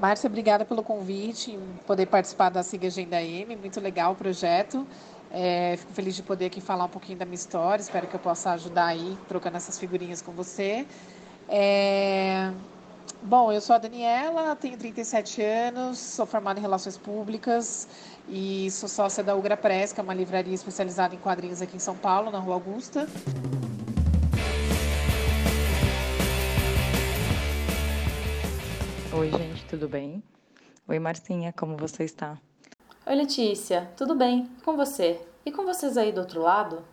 [0.00, 4.86] Márcia, obrigada pelo convite, poder participar da Siga Agenda M, muito legal o projeto.
[5.30, 8.20] É, fico feliz de poder aqui falar um pouquinho da minha história, espero que eu
[8.20, 10.86] possa ajudar aí, trocando essas figurinhas com você.
[11.48, 12.52] É...
[13.20, 17.88] Bom, eu sou a Daniela, tenho 37 anos, sou formada em Relações Públicas
[18.28, 21.80] e sou sócia da Ugra Press, que é uma livraria especializada em quadrinhos aqui em
[21.80, 23.08] São Paulo, na Rua Augusta.
[29.18, 30.22] Oi, gente, tudo bem?
[30.86, 32.38] Oi, Marcinha, como você está?
[33.04, 34.48] Oi, Letícia, tudo bem?
[34.56, 35.20] E com você?
[35.44, 36.84] E com vocês aí do outro lado?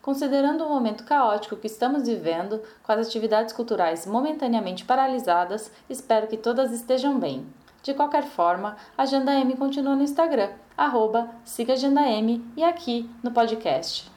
[0.00, 6.38] Considerando o momento caótico que estamos vivendo, com as atividades culturais momentaneamente paralisadas, espero que
[6.38, 7.46] todas estejam bem.
[7.82, 13.10] De qualquer forma, a Agenda M continua no Instagram, arroba siga Agenda M e aqui
[13.22, 14.10] no podcast.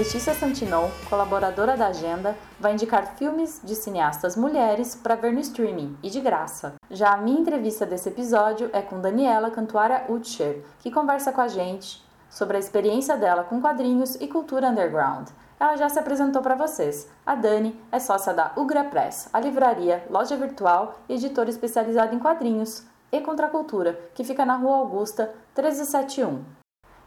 [0.00, 5.94] Letícia Santinon, colaboradora da agenda, vai indicar filmes de cineastas mulheres para ver no streaming
[6.02, 6.72] e de graça.
[6.90, 11.48] Já a minha entrevista desse episódio é com Daniela Cantuara Utcher, que conversa com a
[11.48, 15.28] gente sobre a experiência dela com quadrinhos e cultura underground.
[15.60, 17.06] Ela já se apresentou para vocês.
[17.26, 22.18] A Dani é sócia da Ugra Press, a livraria, loja virtual e editora especializada em
[22.18, 26.59] quadrinhos e contracultura, que fica na Rua Augusta 1371.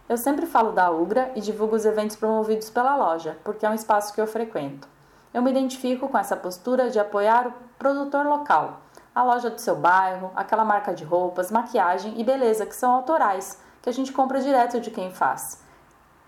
[0.09, 3.73] Eu sempre falo da Ugra e divulgo os eventos promovidos pela loja, porque é um
[3.73, 4.85] espaço que eu frequento.
[5.33, 8.81] Eu me identifico com essa postura de apoiar o produtor local,
[9.15, 13.57] a loja do seu bairro, aquela marca de roupas, maquiagem e beleza que são autorais,
[13.81, 15.63] que a gente compra direto de quem faz.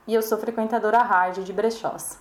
[0.07, 2.17] E eu sou frequentadora hard de brechós.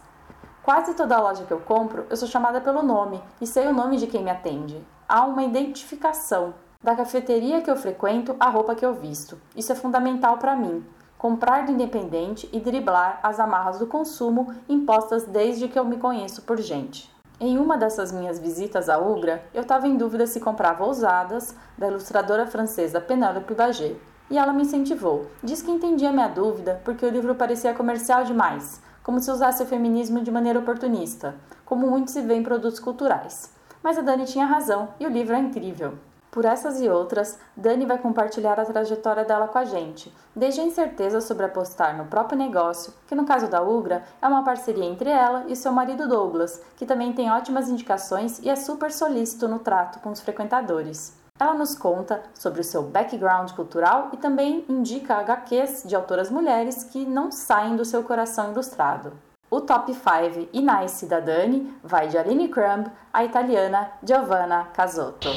[0.60, 3.96] Quase toda loja que eu compro, eu sou chamada pelo nome e sei o nome
[3.96, 4.84] de quem me atende.
[5.08, 9.40] Há uma identificação da cafeteria que eu frequento à roupa que eu visto.
[9.54, 10.84] Isso é fundamental para mim
[11.24, 16.42] comprar do independente e driblar as amarras do consumo impostas desde que eu me conheço
[16.42, 17.10] por gente.
[17.40, 21.88] Em uma dessas minhas visitas à Ugra, eu estava em dúvida se comprava Ousadas, da
[21.88, 23.96] ilustradora francesa Penélope Baget,
[24.28, 25.24] e ela me incentivou.
[25.42, 29.66] Diz que entendia minha dúvida porque o livro parecia comercial demais, como se usasse o
[29.66, 33.50] feminismo de maneira oportunista, como muito se vê em produtos culturais.
[33.82, 35.94] Mas a Dani tinha razão e o livro é incrível.
[36.34, 40.64] Por essas e outras, Dani vai compartilhar a trajetória dela com a gente, desde a
[40.64, 45.10] incerteza sobre apostar no próprio negócio, que no caso da Ugra é uma parceria entre
[45.10, 49.60] ela e seu marido Douglas, que também tem ótimas indicações e é super solícito no
[49.60, 51.16] trato com os frequentadores.
[51.38, 56.82] Ela nos conta sobre o seu background cultural e também indica HQs de autoras mulheres
[56.82, 59.12] que não saem do seu coração ilustrado.
[59.48, 65.28] O top 5 e nice da Dani vai de Aline Crumb à italiana Giovanna Casotto.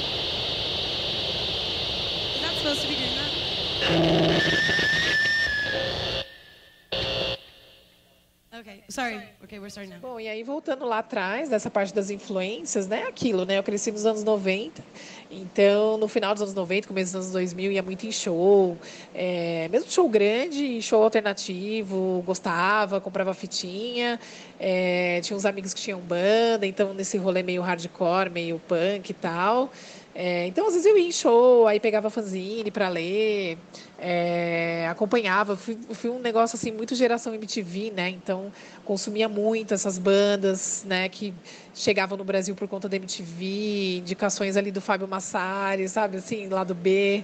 [8.59, 9.21] Okay, sorry.
[9.43, 9.99] Okay, we're starting now.
[10.01, 13.03] Bom, e aí voltando lá atrás, dessa parte das influências, né?
[13.03, 13.59] Aquilo, né?
[13.59, 14.83] Eu cresci nos anos 90,
[15.29, 18.75] então no final dos anos 90, começo dos anos 2000, ia muito em show,
[19.13, 24.19] é, mesmo show grande, show alternativo, gostava, comprava fitinha,
[24.59, 29.13] é, tinha uns amigos que tinham banda, então nesse rolê meio hardcore, meio punk e
[29.13, 29.71] tal.
[30.19, 33.55] É, então, às vezes eu ia em show, aí pegava fanzine para ler,
[33.99, 35.55] é, acompanhava.
[35.55, 38.09] Fui, fui, um negócio assim, muito geração MTV, né?
[38.09, 38.51] Então,
[38.83, 41.07] consumia muito essas bandas, né?
[41.07, 41.35] Que
[41.71, 46.17] chegavam no Brasil por conta da MTV, indicações ali do Fábio Massari, sabe?
[46.17, 47.23] Assim, lado B.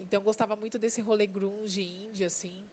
[0.00, 2.64] Então gostava muito desse rolê grunge indie, assim.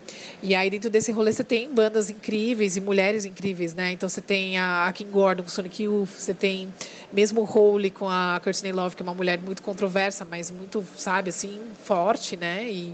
[0.42, 3.92] E aí dentro desse rolê você tem bandas incríveis e mulheres incríveis, né?
[3.92, 6.74] Então você tem a Kim Gordon com Sonic Youth, você tem
[7.12, 10.86] mesmo o Holy com a Courtney Love, que é uma mulher muito controversa, mas muito,
[10.98, 12.70] sabe, assim, forte, né?
[12.70, 12.94] E,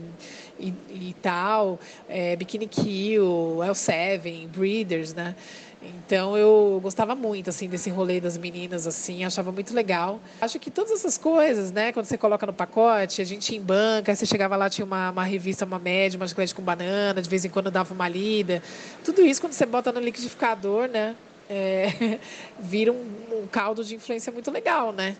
[0.60, 1.80] e, e tal.
[2.08, 5.36] É, Bikini Kill, L7, Breeders, né?
[5.82, 10.20] Então eu gostava muito assim desse rolê das meninas assim, achava muito legal.
[10.40, 14.16] Acho que todas essas coisas, né, quando você coloca no pacote, a gente em banca,
[14.16, 17.46] você chegava lá tinha uma, uma revista, uma média, uma chiclete com banana, de vez
[17.46, 18.62] em quando dava uma lida.
[19.04, 21.16] Tudo isso quando você bota no liquidificador, né,
[21.50, 22.20] é,
[22.60, 25.18] vira um, um caldo de influência muito legal, né?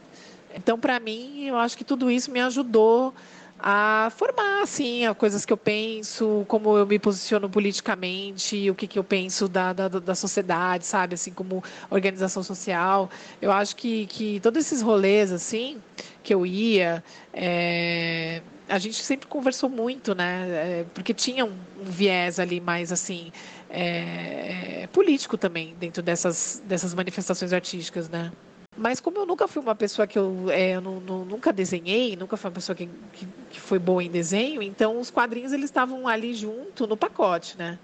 [0.54, 3.16] Então para mim, eu acho que tudo isso me ajudou
[3.64, 8.88] a formar, assim, as coisas que eu penso, como eu me posiciono politicamente, o que,
[8.88, 13.10] que eu penso da, da, da sociedade, sabe, assim, como organização social.
[13.42, 15.80] Eu acho que, que todos esses rolês, assim,
[16.24, 17.04] que eu ia,
[17.34, 22.92] é, a gente sempre conversou muito, né, é, porque tinha um, um, viés ali mais,
[22.92, 23.32] assim,
[23.70, 28.32] é, político também, dentro dessas, dessas manifestações artísticas, né.
[28.78, 32.38] Mas como eu nunca fui uma pessoa que eu, é, não, não, nunca desenhei, nunca
[32.38, 36.08] fui uma pessoa que, que, que, foi boa em desenho, então os quadrinhos eles estavam
[36.08, 37.78] ali junto no pacote, né?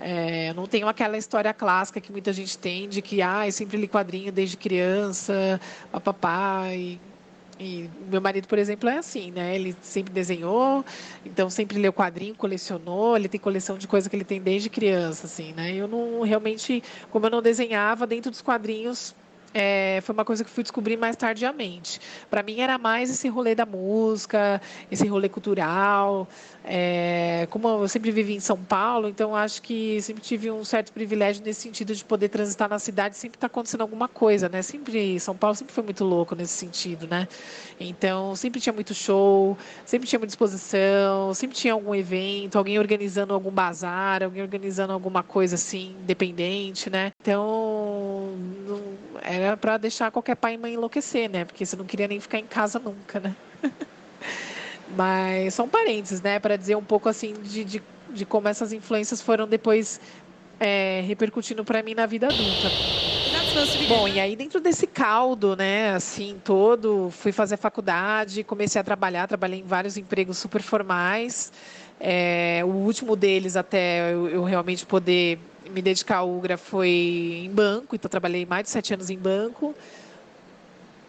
[0.00, 3.76] É, não tenho aquela história clássica que muita gente tem de que ah, eu sempre
[3.76, 5.60] li quadrinho desde criança,
[6.02, 6.98] papai.
[7.60, 9.54] E meu marido, por exemplo, é assim, né?
[9.54, 10.84] Ele sempre desenhou,
[11.24, 15.26] então sempre leu quadrinho, colecionou, ele tem coleção de coisa que ele tem desde criança,
[15.26, 15.72] assim, né?
[15.72, 19.14] Eu não realmente, como eu não desenhava dentro dos quadrinhos,
[19.54, 22.00] é, foi uma coisa que fui descobrir mais tardiamente.
[22.28, 24.60] Para mim era mais esse rolê da música,
[24.90, 26.28] esse rolê cultural.
[26.64, 30.92] É, como eu sempre vivi em São Paulo, então acho que sempre tive um certo
[30.92, 34.62] privilégio nesse sentido de poder transitar na cidade, sempre está acontecendo alguma coisa, né?
[34.62, 37.28] Sempre São Paulo sempre foi muito louco nesse sentido, né?
[37.78, 43.34] Então sempre tinha muito show, sempre tinha muita exposição, sempre tinha algum evento, alguém organizando
[43.34, 47.12] algum bazar, alguém organizando alguma coisa assim independente, né?
[47.20, 48.32] Então
[48.66, 48.80] não,
[49.24, 51.44] era para deixar qualquer pai e mãe enlouquecer, né?
[51.44, 53.34] Porque você não queria nem ficar em casa nunca, né?
[54.96, 56.38] Mas são parênteses, né?
[56.38, 60.00] Para dizer um pouco assim de, de, de, como essas influências foram depois
[60.60, 62.72] é, repercutindo para mim na vida adulta.
[63.88, 69.26] Bom, e aí dentro desse caldo, né, assim, todo, fui fazer faculdade, comecei a trabalhar,
[69.26, 71.50] trabalhei em vários empregos super formais.
[71.98, 75.38] É, o último deles, até eu, eu realmente poder
[75.74, 79.74] me dedicar ao UGRA foi em banco, então trabalhei mais de sete anos em banco.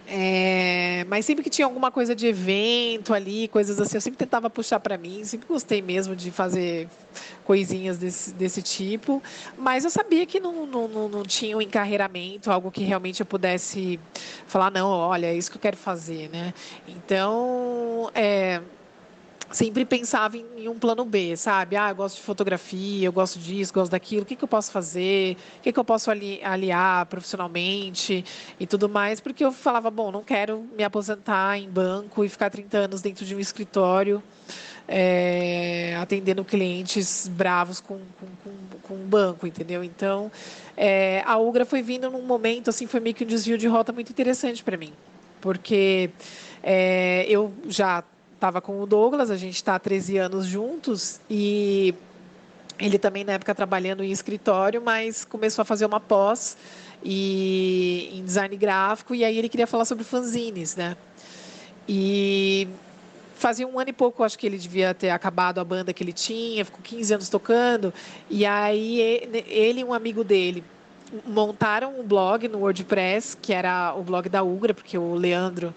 [0.07, 4.49] É, mas sempre que tinha alguma coisa de evento ali, coisas assim, eu sempre tentava
[4.51, 6.87] puxar para mim, sempre gostei mesmo de fazer
[7.43, 9.21] coisinhas desse, desse tipo.
[9.57, 13.25] Mas eu sabia que não, não, não, não tinha um encarreiramento, algo que realmente eu
[13.25, 13.99] pudesse
[14.45, 16.53] falar, não, olha, é isso que eu quero fazer, né?
[16.87, 18.61] Então, é,
[19.55, 21.77] sempre pensava em, em, um plano B, sabe?
[21.77, 24.69] Ah, eu gosto de fotografia, eu gosto disso, gosto daquilo, o que, que eu posso
[24.69, 28.25] fazer, o que, que eu posso ali, aliar profissionalmente
[28.59, 32.49] e tudo mais, porque eu falava, bom, não quero me aposentar em banco e ficar
[32.49, 34.21] 30 anos dentro de um escritório.
[34.87, 39.83] É, atendendo clientes bravos com, com, com, com um banco, entendeu?
[39.83, 40.31] Então,
[40.77, 43.91] é, a Ugra foi vindo num momento, assim, foi meio que um desvio de rota
[43.91, 44.93] muito interessante para mim,
[45.41, 46.11] porque
[46.61, 48.03] é, eu já
[48.45, 51.95] estava com o Douglas, a gente está há 13 anos juntos e
[52.77, 56.55] ele também na época trabalhando em escritório, mas começou a fazer uma pós
[57.03, 60.95] e em design gráfico e aí ele queria falar sobre fanzines, né?
[61.89, 62.67] E
[63.35, 66.13] fazia um ano e pouco, acho que ele devia ter acabado a banda que ele
[66.13, 67.91] tinha, ficou 15 anos tocando,
[68.29, 68.99] e aí
[69.47, 70.63] ele e um amigo dele
[71.25, 75.73] montaram um blog no WordPress, que era o blog da Ugra, porque o Leandro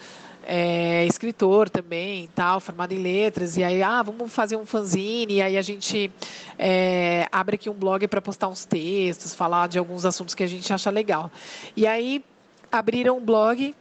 [0.51, 5.43] é, escritor também, tal, formado em letras, e aí, ah, vamos fazer um fanzine, e
[5.43, 6.11] aí a gente
[6.59, 10.47] é, abre aqui um blog para postar uns textos, falar de alguns assuntos que a
[10.47, 11.31] gente acha legal.
[11.77, 12.25] E aí
[12.73, 13.75] abriram um blog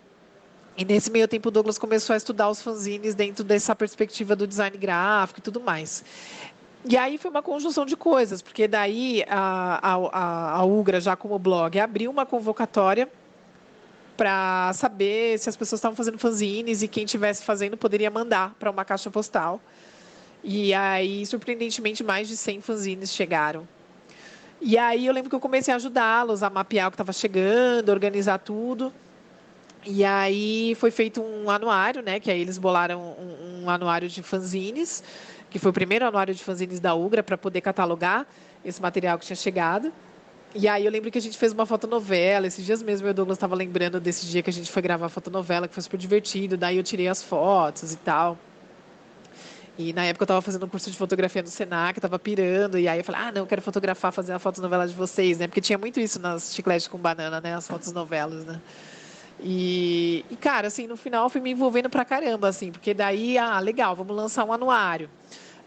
[0.77, 4.45] e nesse meio tempo o Douglas começou a estudar os fanzines dentro dessa perspectiva do
[4.45, 6.03] design gráfico e tudo mais.
[6.85, 11.39] E aí foi uma conjunção de coisas, porque daí a, a, a Ugra, já como
[11.39, 13.09] blog, abriu uma convocatória
[14.17, 18.71] para saber se as pessoas estavam fazendo fanzines e quem estivesse fazendo poderia mandar para
[18.71, 19.61] uma caixa postal.
[20.43, 23.67] E aí, surpreendentemente, mais de 100 fanzines chegaram.
[24.59, 27.89] E aí eu lembro que eu comecei a ajudá-los a mapear o que estava chegando,
[27.89, 28.91] organizar tudo.
[29.85, 32.19] E aí foi feito um anuário, né?
[32.19, 35.03] Que aí eles bolaram um, um anuário de fanzines,
[35.49, 38.25] que foi o primeiro anuário de fanzines da Ugra para poder catalogar
[38.65, 39.93] esse material que tinha chegado.
[40.55, 42.47] E aí eu lembro que a gente fez uma fotonovela.
[42.47, 45.09] Esses dias mesmo o Douglas estava lembrando desse dia que a gente foi gravar a
[45.09, 46.57] fotonovela, que foi super divertido.
[46.57, 48.37] Daí eu tirei as fotos e tal.
[49.77, 52.79] E na época eu estava fazendo um curso de fotografia no Senac, estava pirando.
[52.79, 55.47] E aí eu falei, ah, não, quero fotografar, fazer a fotonovela de vocês, né?
[55.47, 57.53] Porque tinha muito isso nas chicletes com banana, né?
[57.53, 58.59] As fotos novelas, né?
[59.39, 63.37] E, e, cara, assim, no final eu fui me envolvendo pra caramba, assim, porque daí,
[63.37, 65.09] ah, legal, vamos lançar um anuário.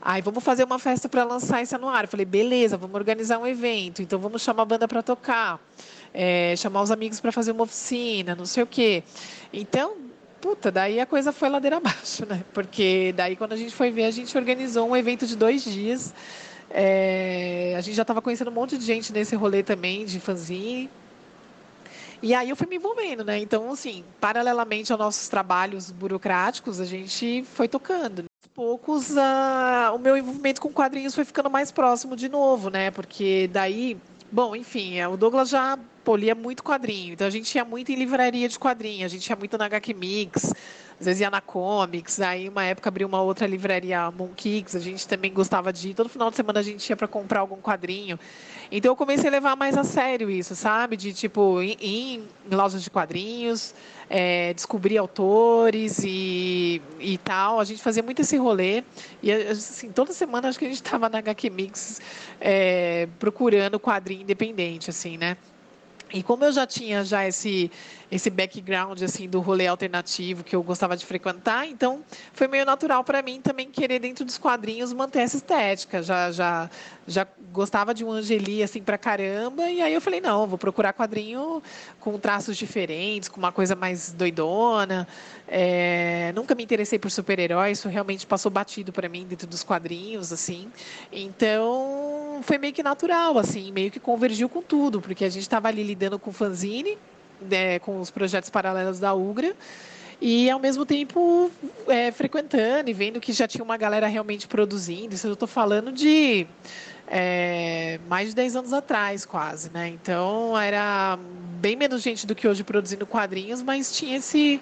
[0.03, 2.09] Aí vamos fazer uma festa para lançar esse anuário.
[2.09, 4.01] Falei, beleza, vamos organizar um evento.
[4.01, 5.61] Então vamos chamar a banda para tocar,
[6.15, 9.03] é, chamar os amigos para fazer uma oficina, não sei o quê.
[9.53, 9.97] Então,
[10.41, 12.43] puta, daí a coisa foi ladeira abaixo, né?
[12.55, 16.15] Porque daí quando a gente foi ver, a gente organizou um evento de dois dias.
[16.71, 20.89] É, a gente já estava conhecendo um monte de gente nesse rolê também de fanzine.
[22.23, 23.39] E aí eu fui me envolvendo, né?
[23.39, 30.17] Então, assim, paralelamente aos nossos trabalhos burocráticos, a gente foi tocando poucos, uh, o meu
[30.17, 32.91] envolvimento com quadrinhos foi ficando mais próximo de novo, né?
[32.91, 33.97] Porque daí,
[34.31, 37.13] bom, enfim, é, o Douglas já pô, lia muito quadrinho.
[37.13, 39.95] Então a gente ia muito em livraria de quadrinho, a gente ia muito na HQ
[39.95, 40.53] Mix,
[41.01, 44.79] às vezes ia na Comics, aí uma época abriu uma outra livraria, Moon Kicks, a
[44.79, 45.95] gente também gostava de ir.
[45.95, 48.21] Todo final de semana a gente ia para comprar algum quadrinho.
[48.71, 50.99] Então eu comecei a levar mais a sério isso, sabe?
[50.99, 53.75] De tipo, ir em lojas de quadrinhos,
[54.11, 57.61] é, descobrir autores e, e tal.
[57.61, 58.85] A gente fazia muito esse rolê.
[59.23, 62.01] E assim, toda semana acho que a gente estava na HQ Mix
[62.39, 65.37] é, procurando quadrinho independente, assim, né?
[66.13, 67.71] E como eu já tinha já esse
[68.11, 73.05] esse background assim do rolê alternativo que eu gostava de frequentar, então foi meio natural
[73.05, 76.03] para mim também querer dentro dos quadrinhos manter essa estética.
[76.03, 76.69] Já já
[77.07, 80.93] já gostava de um Angeli assim para caramba e aí eu falei não, vou procurar
[80.93, 81.63] quadrinho
[82.01, 85.07] com traços diferentes, com uma coisa mais doidona.
[85.47, 90.33] É, nunca me interessei por super-heróis, isso realmente passou batido para mim dentro dos quadrinhos
[90.33, 90.71] assim.
[91.13, 95.69] Então foi meio que natural assim, meio que convergiu com tudo, porque a gente estava
[95.69, 96.97] ali lidando com fanzine
[97.41, 99.55] né, com os projetos paralelos da UGRA
[100.21, 101.51] e ao mesmo tempo
[101.89, 105.15] é, frequentando e vendo que já tinha uma galera realmente produzindo.
[105.15, 106.47] Isso eu estou falando de
[107.09, 109.89] é, mais de 10 anos atrás, quase, né?
[109.89, 111.19] Então era
[111.59, 114.61] bem menos gente do que hoje produzindo quadrinhos, mas tinha esse.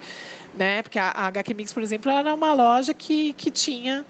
[0.57, 0.81] Né?
[0.81, 4.05] Porque a, a HQ Mix, por exemplo, era uma loja que, que tinha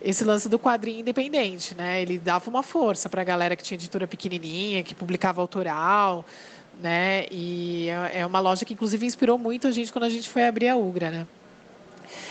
[0.00, 2.00] esse lance do quadrinho independente, né?
[2.00, 6.24] Ele dava uma força para a galera que tinha editora pequenininha, que publicava autoral,
[6.80, 7.26] né?
[7.30, 10.46] E é, é uma loja que inclusive inspirou muito a gente quando a gente foi
[10.46, 11.26] abrir a Ugra, né?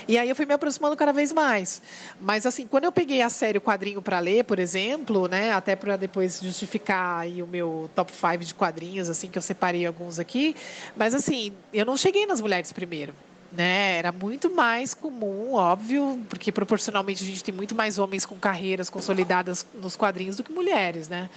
[0.07, 1.81] E aí eu fui me aproximando cada vez mais.
[2.19, 5.75] Mas assim, quando eu peguei a sério o quadrinho para ler, por exemplo, né, até
[5.75, 10.19] para depois justificar aí o meu top 5 de quadrinhos, assim que eu separei alguns
[10.19, 10.55] aqui,
[10.97, 13.13] mas assim, eu não cheguei nas mulheres primeiro
[13.51, 13.97] né?
[13.97, 18.89] Era muito mais comum, óbvio, porque proporcionalmente a gente tem muito mais homens com carreiras
[18.89, 21.29] consolidadas nos quadrinhos do que mulheres, né?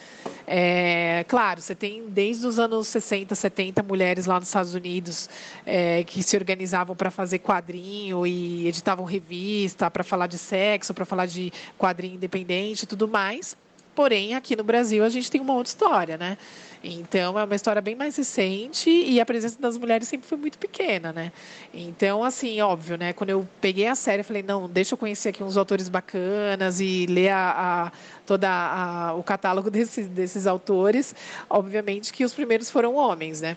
[0.46, 5.28] É, claro, você tem desde os anos 60, 70 mulheres lá nos Estados Unidos
[5.64, 11.04] é, que se organizavam para fazer quadrinho e editavam revista para falar de sexo, para
[11.04, 13.56] falar de quadrinho independente e tudo mais.
[13.94, 16.38] Porém, aqui no Brasil a gente tem uma outra história, né?
[16.84, 20.58] Então, é uma história bem mais recente e a presença das mulheres sempre foi muito
[20.58, 21.30] pequena, né?
[21.72, 23.12] Então, assim, óbvio, né?
[23.12, 27.06] Quando eu peguei a série, falei, não, deixa eu conhecer aqui uns autores bacanas e
[27.06, 27.92] ler a, a
[28.26, 31.14] toda o catálogo desses, desses autores.
[31.48, 33.56] Obviamente que os primeiros foram homens, né?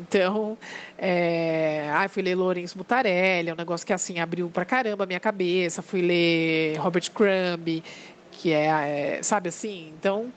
[0.00, 0.56] Então,
[0.96, 1.90] é...
[1.92, 5.20] ah, fui ler Lourenço Mutarelli, é um negócio que assim abriu pra caramba a minha
[5.20, 5.82] cabeça.
[5.82, 7.82] Fui ler Robert Crumb,
[8.30, 9.92] que é, é sabe assim?
[9.98, 10.32] Então,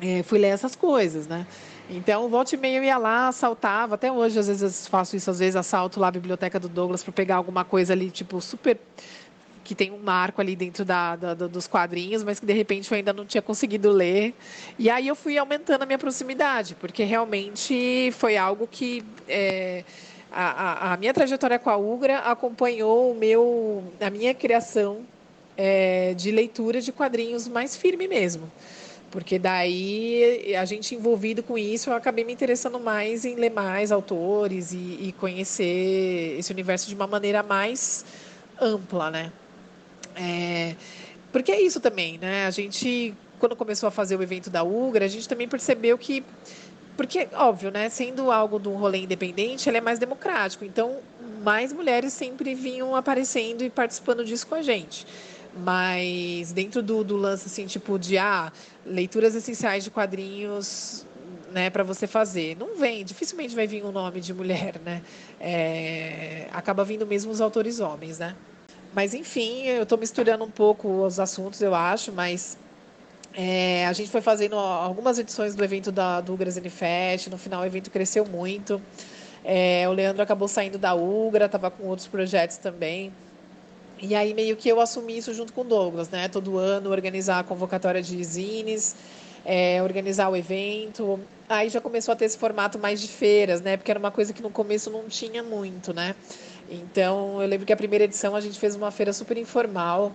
[0.00, 1.46] é, fui ler essas coisas, né?
[1.88, 5.38] Então, volta e meia eu ia lá, assaltava, até hoje às vezes faço isso, às
[5.38, 8.78] vezes assalto lá a biblioteca do Douglas para pegar alguma coisa ali, tipo, super
[9.62, 12.96] que tem um marco ali dentro da, da, dos quadrinhos, mas que de repente eu
[12.96, 14.32] ainda não tinha conseguido ler.
[14.78, 19.82] E aí eu fui aumentando a minha proximidade, porque realmente foi algo que é,
[20.30, 25.00] a, a, minha trajetória com a Ugra acompanhou o meu, a minha criação
[25.56, 28.50] é, de leitura de quadrinhos mais firme mesmo.
[29.16, 33.90] Porque daí, a gente envolvido com isso, eu acabei me interessando mais em ler mais
[33.90, 38.04] autores e, e conhecer esse universo de uma maneira mais
[38.60, 39.32] ampla, né?
[40.14, 40.76] É,
[41.32, 42.44] porque é isso também, né?
[42.44, 46.22] A gente, quando começou a fazer o evento da Ugra, a gente também percebeu que
[46.94, 47.88] porque, óbvio, né?
[47.88, 50.62] Sendo algo de um rolê independente, ele é mais democrático.
[50.62, 50.98] Então,
[51.42, 55.06] mais mulheres sempre vinham aparecendo e participando disso com a gente.
[55.58, 58.52] Mas dentro do, do lance, assim, tipo, de ah,
[58.84, 61.06] leituras essenciais de quadrinhos
[61.50, 62.56] né, para você fazer.
[62.56, 65.02] Não vem, dificilmente vai vir um nome de mulher, né?
[65.40, 68.36] É, acaba vindo mesmo os autores homens, né?
[68.94, 72.58] Mas enfim, eu estou misturando um pouco os assuntos, eu acho, mas
[73.34, 77.62] é, a gente foi fazendo algumas edições do evento da, do Ugras Fest, no final
[77.62, 78.80] o evento cresceu muito.
[79.44, 83.12] É, o Leandro acabou saindo da Ugra, estava com outros projetos também.
[84.00, 86.28] E aí meio que eu assumi isso junto com o Douglas, né?
[86.28, 88.94] Todo ano organizar a convocatória de zines,
[89.44, 91.20] é, organizar o evento.
[91.48, 93.76] Aí já começou a ter esse formato mais de feiras, né?
[93.76, 96.14] Porque era uma coisa que no começo não tinha muito, né?
[96.68, 100.12] Então eu lembro que a primeira edição a gente fez uma feira super informal.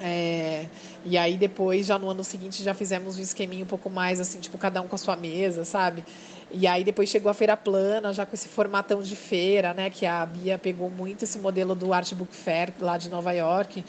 [0.00, 0.66] É,
[1.04, 4.40] e aí depois, já no ano seguinte, já fizemos um esqueminho um pouco mais assim,
[4.40, 6.04] tipo, cada um com a sua mesa, sabe?
[6.50, 9.90] E aí depois chegou a feira plana, já com esse formatão de feira, né?
[9.90, 13.84] Que a Bia pegou muito esse modelo do Art Book Fair lá de Nova York.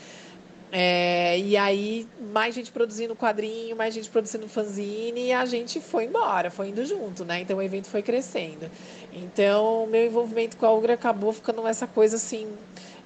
[0.72, 6.06] É, e aí, mais gente produzindo quadrinho, mais gente produzindo fanzine, e a gente foi
[6.06, 7.40] embora, foi indo junto, né?
[7.42, 8.70] Então o evento foi crescendo.
[9.12, 12.58] Então, meu envolvimento com a Ugra acabou ficando essa coisa assim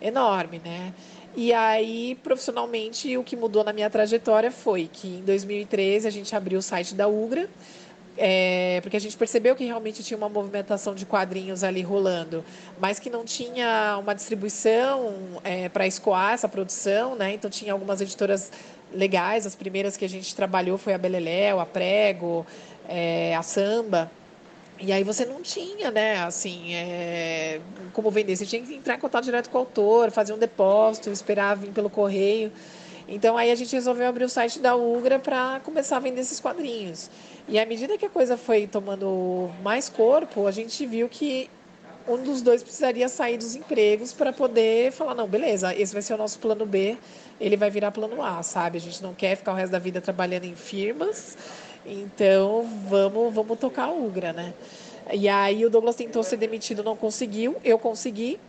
[0.01, 0.93] enorme, né?
[1.35, 6.35] E aí, profissionalmente, o que mudou na minha trajetória foi que em 2013 a gente
[6.35, 7.50] abriu o site da Ugra
[8.17, 12.43] é, porque a gente percebeu que realmente tinha uma movimentação de quadrinhos ali rolando,
[12.79, 17.33] mas que não tinha uma distribuição é, para escoar essa produção, né?
[17.33, 18.51] Então tinha algumas editoras
[18.93, 22.45] legais, as primeiras que a gente trabalhou foi a Beleléu, a Prego,
[22.88, 24.11] é, a Samba.
[24.83, 27.61] E aí você não tinha, né, assim, é,
[27.93, 28.35] como vender.
[28.35, 31.71] Você tinha que entrar em contato direto com o autor, fazer um depósito, esperar vir
[31.71, 32.51] pelo correio.
[33.07, 36.39] Então aí a gente resolveu abrir o site da Ugra para começar a vender esses
[36.39, 37.11] quadrinhos.
[37.47, 41.50] E à medida que a coisa foi tomando mais corpo, a gente viu que
[42.07, 46.13] um dos dois precisaria sair dos empregos para poder falar, não, beleza, esse vai ser
[46.13, 46.97] o nosso plano B,
[47.39, 48.77] ele vai virar plano A, sabe?
[48.77, 51.38] A gente não quer ficar o resto da vida trabalhando em firmas,
[51.85, 54.53] então vamos, vamos tocar a Ugra, né?
[55.11, 58.39] E aí o Douglas tentou ser demitido, não conseguiu, eu consegui,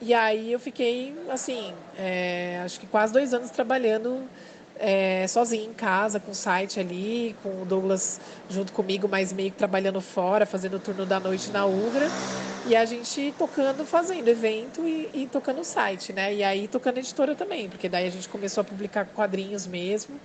[0.00, 4.28] e aí eu fiquei, assim, é, acho que quase dois anos trabalhando
[4.76, 9.52] é, sozinha em casa, com o site ali, com o Douglas junto comigo, mas meio
[9.52, 12.08] que trabalhando fora, fazendo o turno da noite na Ugra.
[12.66, 16.34] E a gente tocando, fazendo evento e, e tocando o site, né?
[16.34, 20.20] E aí tocando editora também, porque daí a gente começou a publicar quadrinhos mesmo.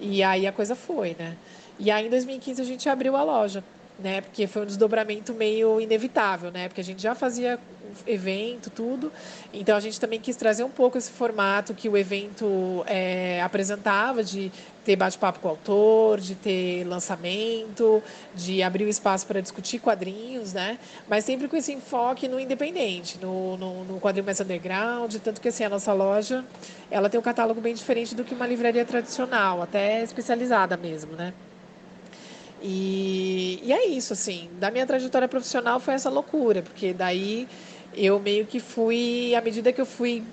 [0.00, 1.36] E aí a coisa foi, né?
[1.78, 3.64] E aí em 2015 a gente abriu a loja,
[3.98, 4.20] né?
[4.20, 6.68] Porque foi um desdobramento meio inevitável, né?
[6.68, 7.58] Porque a gente já fazia
[8.06, 9.12] evento, tudo.
[9.52, 14.22] Então a gente também quis trazer um pouco esse formato que o evento é, apresentava,
[14.24, 14.50] de
[14.84, 18.02] ter bate-papo com o autor, de ter lançamento,
[18.34, 20.78] de abrir o espaço para discutir quadrinhos, né?
[21.08, 25.48] Mas sempre com esse enfoque no independente, no, no, no, quadrinho mais underground, tanto que
[25.48, 26.44] assim, a nossa loja
[26.90, 31.32] ela tem um catálogo bem diferente do que uma livraria tradicional, até especializada mesmo, né?
[32.66, 37.46] E, e é isso, assim, da minha trajetória profissional foi essa loucura, porque daí
[37.94, 40.24] eu meio que fui, à medida que eu fui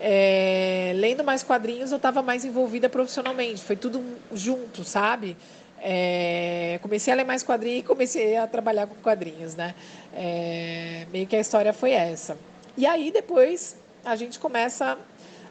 [0.00, 3.62] é, lendo mais quadrinhos, eu estava mais envolvida profissionalmente.
[3.62, 4.02] Foi tudo
[4.34, 5.36] junto, sabe?
[5.80, 9.72] É, comecei a ler mais quadrinhos e comecei a trabalhar com quadrinhos, né?
[10.12, 12.36] É, meio que a história foi essa.
[12.76, 14.98] E aí depois a gente começa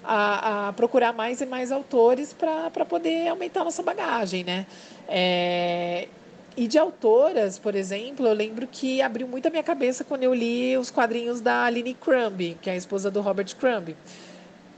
[0.03, 4.65] a, a procurar mais e mais autores para poder aumentar a nossa bagagem, né?
[5.07, 6.09] É,
[6.57, 10.33] e de autoras, por exemplo, eu lembro que abriu muito a minha cabeça quando eu
[10.33, 13.95] li os quadrinhos da Aline Crumb, que é a esposa do Robert Crumb.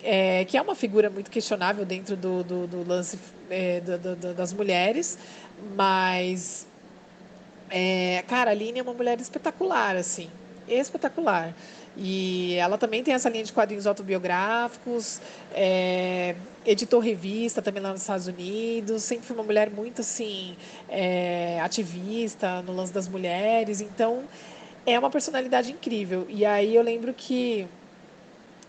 [0.03, 3.17] É, que é uma figura muito questionável dentro do, do, do lance
[3.50, 5.17] é, do, das mulheres,
[5.75, 6.67] mas,
[7.69, 10.29] é, cara, a Aline é uma mulher espetacular, assim,
[10.68, 11.53] espetacular.
[11.98, 15.20] E ela também tem essa linha de quadrinhos autobiográficos,
[15.54, 20.56] é, editou revista também lá nos Estados Unidos, sempre foi uma mulher muito assim
[20.88, 24.24] é, ativista no lance das mulheres, então
[24.86, 26.25] é uma personalidade incrível.
[26.30, 27.68] E aí eu lembro que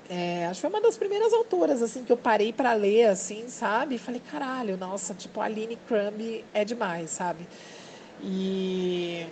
[0.09, 3.49] é, acho que foi uma das primeiras autoras assim que eu parei para ler assim,
[3.49, 3.95] sabe?
[3.95, 7.47] E falei, caralho, nossa, tipo a Aline Crumb é demais, sabe?
[8.21, 9.25] E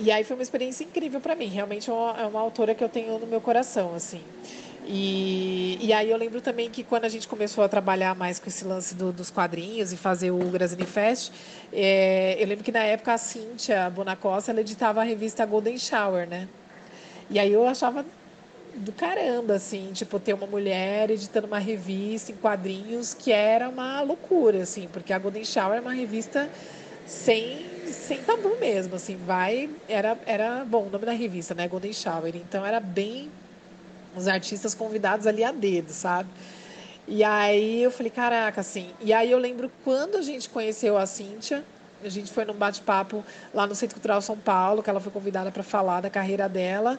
[0.00, 1.46] e aí foi uma experiência incrível para mim.
[1.46, 4.22] Realmente é uma, é uma, autora que eu tenho no meu coração, assim.
[4.86, 8.48] E, e aí eu lembro também que quando a gente começou a trabalhar mais com
[8.48, 11.32] esse lance do, dos quadrinhos e fazer o Grasini Fest,
[11.72, 16.26] é, eu lembro que na época a Cíntia Bonacosta, ela editava a revista Golden Shower,
[16.26, 16.48] né?
[17.28, 18.04] E aí eu achava
[18.74, 24.00] do caramba, assim, tipo, ter uma mulher editando uma revista em quadrinhos que era uma
[24.00, 26.48] loucura, assim, porque a Golden Shower é uma revista
[27.10, 31.92] sem, sem tabu mesmo, assim, vai, era, era, bom, o nome da revista, né, Golden
[31.92, 33.30] Shower, então era bem
[34.14, 36.28] os artistas convidados ali a dedo, sabe?
[37.08, 41.04] E aí eu falei, caraca, assim, e aí eu lembro quando a gente conheceu a
[41.04, 41.64] Cíntia,
[42.02, 45.50] a gente foi num bate-papo lá no Centro Cultural São Paulo, que ela foi convidada
[45.50, 46.98] para falar da carreira dela,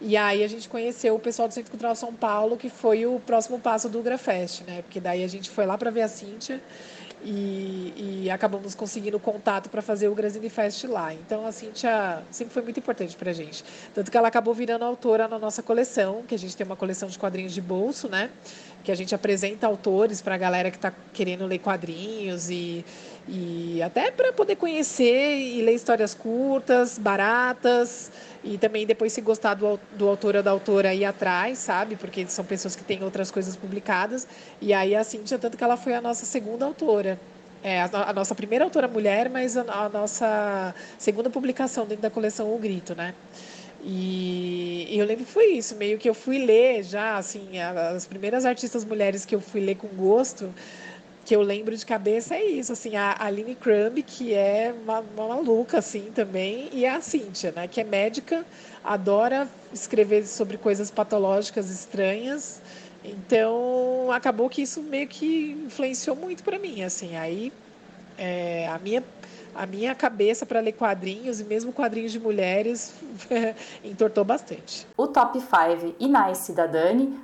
[0.00, 3.20] e aí a gente conheceu o pessoal do Centro Cultural São Paulo, que foi o
[3.20, 4.82] próximo passo do Grafest, né?
[4.82, 6.60] Porque daí a gente foi lá para ver a Cíntia
[7.24, 11.14] e, e, acabamos conseguindo contato para fazer o Grazini Fest lá.
[11.14, 13.64] Então a Cintia sempre foi muito importante para a gente.
[13.94, 17.08] Tanto que ela acabou virando autora na nossa coleção, que a gente tem uma coleção
[17.08, 18.30] de quadrinhos de bolso, né?
[18.82, 22.84] Que a gente apresenta autores para a galera que está querendo ler quadrinhos e,
[23.28, 28.10] e até para poder conhecer e ler histórias curtas, baratas.
[28.42, 31.94] E também depois se gostar do, do autor ou da autora ir atrás, sabe?
[31.94, 34.26] Porque são pessoas que têm outras coisas publicadas.
[34.60, 37.18] E aí a Cintia, tanto que ela foi a nossa segunda autora.
[37.62, 42.10] É, a, a nossa primeira autora mulher, mas a, a, nossa segunda publicação dentro da
[42.10, 43.14] coleção O Grito, né?
[43.84, 48.44] E, eu lembro que foi isso, meio que eu fui ler já, assim, as primeiras
[48.44, 50.52] artistas mulheres que eu fui ler com gosto
[51.24, 55.28] que eu lembro de cabeça é isso, assim, a Aline Crumb, que é uma, uma,
[55.28, 58.44] maluca, assim, também, e a Cíntia, né, que é médica,
[58.82, 62.60] adora escrever sobre coisas patológicas estranhas,
[63.04, 67.52] então acabou que isso meio que influenciou muito para mim, assim, aí
[68.18, 69.02] é, a minha
[69.54, 72.94] a minha cabeça para ler quadrinhos e mesmo quadrinhos de mulheres
[73.84, 74.86] entortou bastante.
[74.96, 77.20] O top 5 e Nice da Dani.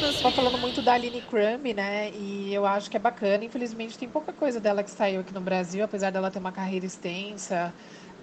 [0.00, 2.10] Estou falando muito da Aline Crumb, né?
[2.12, 3.44] E eu acho que é bacana.
[3.44, 6.86] Infelizmente tem pouca coisa dela que saiu aqui no Brasil, apesar dela ter uma carreira
[6.86, 7.74] extensa,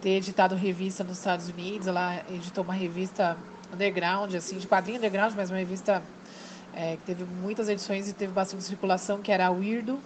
[0.02, 1.88] ter editado revista nos Estados Unidos.
[1.88, 3.38] Ela editou uma revista
[3.74, 6.02] underground, assim, de quadrinho underground, mas uma revista
[6.74, 10.00] é, que teve muitas edições e teve bastante circulação, que era a Weirdo,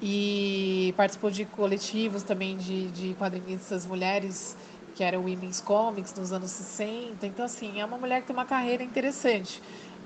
[0.00, 4.56] e participou de coletivos também de, de quadrinistas mulheres,
[4.94, 7.26] que era o Women's Comics nos anos 60.
[7.26, 9.60] Então, assim, é uma mulher que tem uma carreira interessante.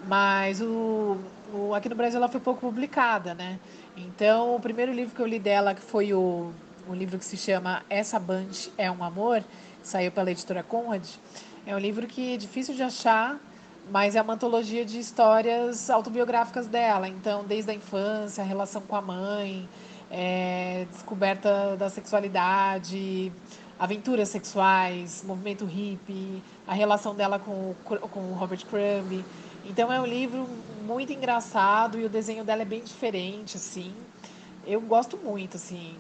[0.06, 1.18] Mas o,
[1.52, 3.58] o, aqui no Brasil ela foi pouco publicada, né?
[3.96, 6.52] Então, o primeiro livro que eu li dela, que foi o,
[6.88, 9.42] o livro que se chama Essa Band é um Amor,
[9.82, 11.04] saiu pela editora Conrad,
[11.66, 13.38] é um livro que é difícil de achar,
[13.90, 17.08] mas é uma antologia de histórias autobiográficas dela.
[17.08, 19.68] Então, desde a infância, a relação com a mãe,
[20.10, 23.32] é, descoberta da sexualidade,
[23.78, 29.24] aventuras sexuais, movimento hippie, a relação dela com, com o Robert Crumb.
[29.64, 30.48] Então é um livro
[30.84, 33.94] muito engraçado e o desenho dela é bem diferente, assim.
[34.66, 35.96] Eu gosto muito, assim.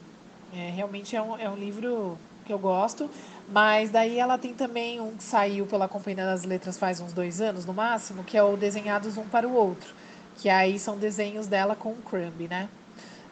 [0.52, 3.08] É, realmente é um, é um livro que eu gosto.
[3.50, 7.40] Mas daí ela tem também um que saiu pela Companhia das Letras faz uns dois
[7.40, 9.94] anos, no máximo, que é o Desenhados Um para o Outro.
[10.36, 12.68] Que aí são desenhos dela com o Crumb, né?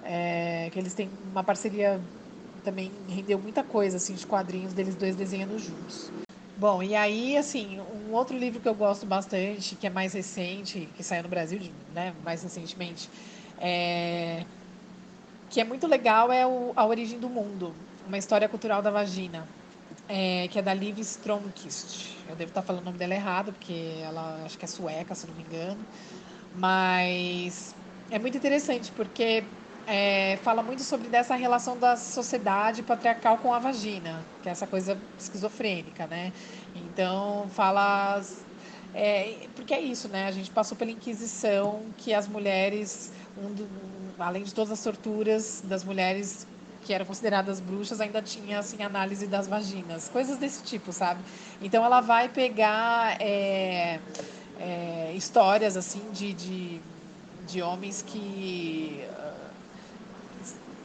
[0.03, 2.01] É, que eles têm uma parceria
[2.67, 6.13] também rendeu muita coisa assim de quadrinhos deles dois desenhando juntos.
[6.55, 10.87] Bom, e aí assim, um outro livro que eu gosto bastante, que é mais recente,
[10.97, 13.11] que saiu no Brasil, né, mais recentemente,
[13.59, 14.47] é...
[15.49, 19.49] que é muito legal é o A Origem do Mundo, uma história cultural da vagina
[20.09, 22.25] é, que é da Liv Stromkist.
[22.27, 25.27] Eu devo estar falando o nome dela errado, porque ela acho que é sueca, se
[25.27, 25.89] não me engano.
[26.53, 27.77] Mas
[28.11, 29.53] é muito interessante, porque
[29.87, 34.67] é, fala muito sobre dessa relação da sociedade patriarcal com a vagina, que é essa
[34.67, 36.33] coisa esquizofrênica, né?
[36.75, 38.21] Então, fala.
[38.93, 40.27] É, porque é isso, né?
[40.27, 43.69] A gente passou pela Inquisição, que as mulheres, um do,
[44.19, 46.47] além de todas as torturas das mulheres
[46.85, 51.21] que eram consideradas bruxas ainda tinha assim análise das vaginas, coisas desse tipo, sabe?
[51.61, 53.99] Então ela vai pegar é,
[54.61, 56.81] é, histórias assim de, de,
[57.47, 59.05] de homens que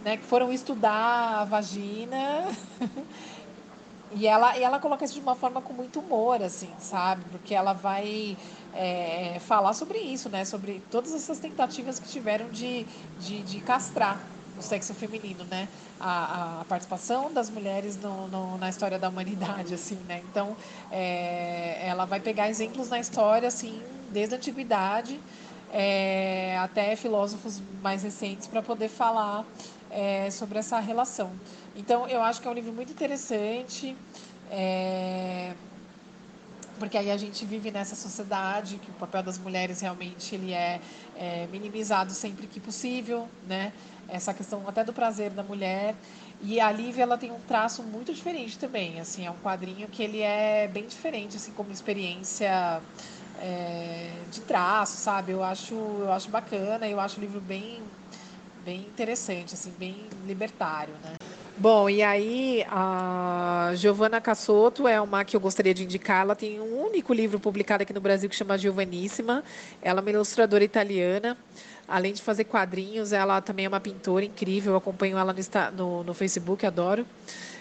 [0.04, 2.46] né, que foram estudar a vagina
[4.14, 7.24] e ela, e ela coloca isso de uma forma com muito humor, assim, sabe?
[7.32, 8.38] Porque ela vai
[8.74, 10.44] é, falar sobre isso, né?
[10.44, 12.86] Sobre todas essas tentativas que tiveram de,
[13.20, 15.70] de, de castrar o sexo feminino, né?
[16.00, 20.22] A, a participação das mulheres no, no, na história da humanidade, assim, né?
[20.30, 20.58] Então,
[20.92, 25.20] é, ela vai pegar exemplos na história, assim, desde a antiguidade
[25.72, 29.46] é, até filósofos mais recentes para poder falar
[29.92, 31.32] é, sobre essa relação.
[31.76, 33.96] Então, eu acho que é um livro muito interessante.
[34.50, 35.54] É,
[36.80, 40.82] porque aí a gente vive nessa sociedade que o papel das mulheres realmente ele é,
[41.16, 43.72] é minimizado sempre que possível, né?
[44.12, 45.96] essa questão até do prazer da mulher.
[46.40, 50.04] E a Lívia, ela tem um traço muito diferente também, assim, é um quadrinho que
[50.04, 52.82] ele é bem diferente, assim, como experiência
[53.40, 55.32] é, de traço, sabe?
[55.32, 57.84] Eu acho, eu acho bacana, eu acho o livro bem,
[58.64, 59.96] bem interessante, assim, bem
[60.26, 61.16] libertário, né?
[61.58, 66.22] Bom, e aí a Giovanna Cassotto é uma que eu gostaria de indicar.
[66.22, 69.44] Ela tem um único livro publicado aqui no Brasil que chama Giovanissima.
[69.82, 71.38] Ela é uma ilustradora italiana.
[71.88, 74.74] Além de fazer quadrinhos, ela também é uma pintora incrível.
[74.74, 77.06] Eu acompanho ela no, no, no Facebook, adoro.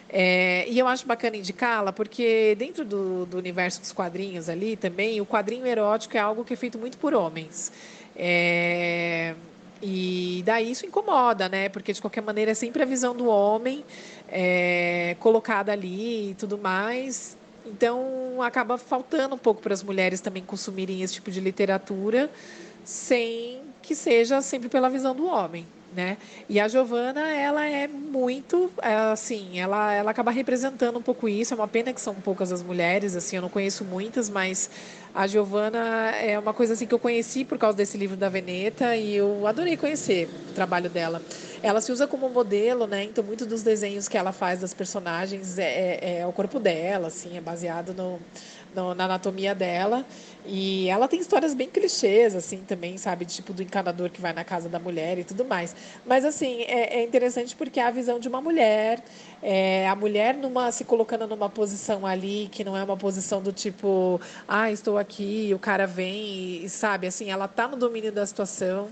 [0.09, 5.21] É, e eu acho bacana indicá-la porque dentro do, do, universo dos quadrinhos ali também,
[5.21, 7.71] o quadrinho erótico é algo que é feito muito por homens.
[8.17, 9.35] É,
[9.83, 11.69] e daí isso incomoda, né?
[11.69, 13.85] Porque de qualquer maneira é sempre a visão do homem
[14.29, 17.37] é, colocada ali e tudo mais.
[17.65, 22.31] Então acaba faltando um pouco para as mulheres também consumirem esse tipo de literatura
[22.85, 26.17] sem que seja sempre pela visão do homem, né?
[26.49, 31.55] E a Giovana, ela é muito, é, assim, ela, ela acaba representando um pouco isso.
[31.55, 34.71] É uma pena que são poucas as mulheres, assim, eu não conheço muitas, mas
[35.15, 38.97] a Giovana é uma coisa assim que eu conheci por causa desse livro da Veneta
[38.97, 41.21] e eu adorei conhecer o trabalho dela.
[41.63, 43.05] Ela se usa como modelo, né?
[43.05, 47.09] Então, muitos dos desenhos que ela faz das personagens é, é, é o corpo dela,
[47.09, 48.21] assim, é baseado no,
[48.75, 50.05] no, na anatomia dela.
[50.45, 53.25] E ela tem histórias bem clichês, assim, também, sabe?
[53.27, 55.75] Tipo do encanador que vai na casa da mulher e tudo mais.
[56.05, 59.03] Mas, assim, é, é interessante porque é a visão de uma mulher,
[59.43, 63.53] é, a mulher numa, se colocando numa posição ali que não é uma posição do
[63.53, 67.07] tipo, ah, estou aqui, o cara vem, e, sabe?
[67.07, 68.89] Assim, ela tá no domínio da situação.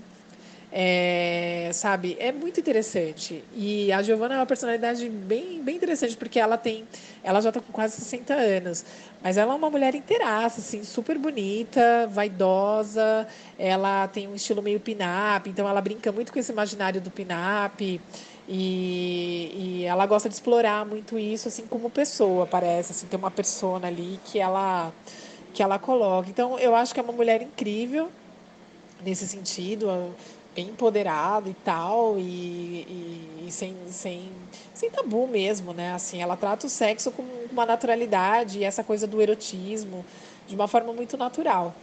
[0.71, 3.43] É, sabe, é muito interessante.
[3.55, 6.87] E a Giovanna é uma personalidade bem, bem interessante, porque ela tem.
[7.23, 8.85] Ela já está com quase 60 anos,
[9.21, 13.27] mas ela é uma mulher inteiraça, assim, super bonita, vaidosa.
[13.57, 17.99] Ela tem um estilo meio pin-up, então ela brinca muito com esse imaginário do pin-up.
[18.47, 22.91] E, e, ela gosta de explorar muito isso, assim, como pessoa, parece.
[22.91, 24.93] Assim, tem uma persona ali que ela,
[25.53, 26.29] que ela coloca.
[26.29, 28.11] Então, eu acho que é uma mulher incrível
[29.03, 30.13] nesse sentido,
[30.55, 34.31] bem empoderada e tal, e, e, e, sem, sem,
[34.73, 35.93] sem tabu mesmo, né?
[35.93, 40.05] Assim, ela trata o sexo com uma naturalidade e essa coisa do erotismo
[40.49, 41.73] de uma forma muito natural.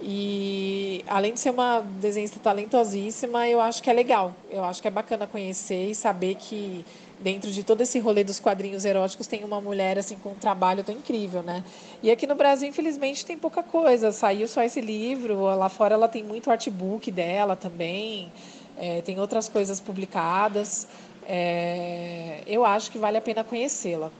[0.00, 4.32] E além de ser uma desenhista talentosíssima, eu acho que é legal.
[4.50, 6.84] Eu acho que é bacana conhecer e saber que
[7.20, 10.82] dentro de todo esse rolê dos quadrinhos eróticos tem uma mulher assim com um trabalho
[10.82, 11.62] tão incrível, né?
[12.02, 14.10] E aqui no Brasil, infelizmente, tem pouca coisa.
[14.10, 15.42] Saiu só esse livro.
[15.42, 18.32] Lá fora ela tem muito artbook dela também.
[18.76, 20.88] É, tem outras coisas publicadas.
[21.24, 24.10] É, eu acho que vale a pena conhecê-la.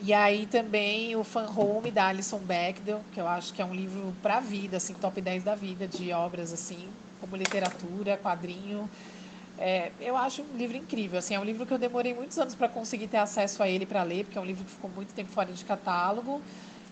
[0.00, 3.74] E aí também o Fan Home da Alison Bechdel, que eu acho que é um
[3.74, 8.88] livro para a vida, assim, top 10 da vida de obras assim, como literatura, quadrinho.
[9.56, 12.54] É, eu acho um livro incrível, assim, é um livro que eu demorei muitos anos
[12.54, 15.12] para conseguir ter acesso a ele para ler, porque é um livro que ficou muito
[15.14, 16.44] tempo fora de catálogo.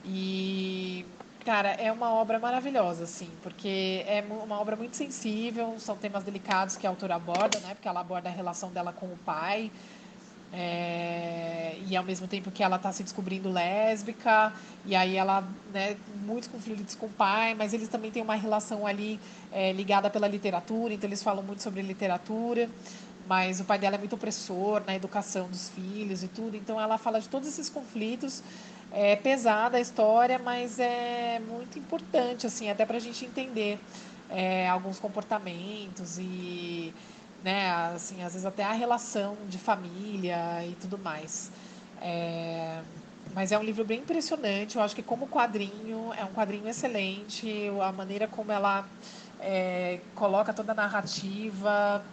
[0.04, 1.06] E
[1.44, 6.76] cara, é uma obra maravilhosa, assim, porque é uma obra muito sensível, são temas delicados
[6.76, 7.74] que a autora aborda, né?
[7.74, 9.72] Porque ela aborda a relação dela com o pai,
[10.52, 14.52] é, e ao mesmo tempo que ela está se descobrindo lésbica,
[14.84, 18.86] e aí ela, né, muitos conflitos com o pai, mas eles também têm uma relação
[18.86, 19.20] ali
[19.52, 22.68] é, ligada pela literatura, então eles falam muito sobre literatura,
[23.28, 26.96] mas o pai dela é muito opressor na educação dos filhos e tudo, então ela
[26.96, 28.42] fala de todos esses conflitos.
[28.92, 33.80] É pesada a história, mas é muito importante, assim, até para a gente entender
[34.30, 36.94] é, alguns comportamentos e
[37.46, 37.70] né?
[37.70, 41.52] Assim, às vezes até a relação de família e tudo mais.
[41.96, 42.82] É...
[43.32, 44.76] Mas é um livro bem impressionante.
[44.76, 47.48] Eu acho que como quadrinho é um quadrinho excelente.
[47.82, 48.88] A maneira como ela
[49.38, 52.04] é, coloca toda a narrativa,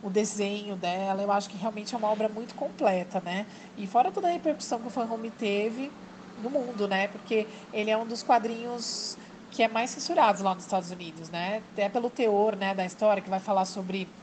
[0.00, 3.46] o desenho dela, eu acho que realmente é uma obra muito completa, né?
[3.76, 5.92] E fora toda a repercussão que o Fan Home teve
[6.36, 7.08] no mundo, né?
[7.08, 9.16] Porque ele é um dos quadrinhos
[9.50, 11.58] que é mais censurados lá nos Estados Unidos, né?
[11.72, 14.14] Até pelo teor, né, da história que vai falar sobre